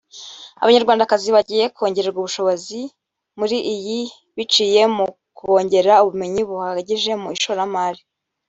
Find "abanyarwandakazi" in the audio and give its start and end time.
0.61-1.27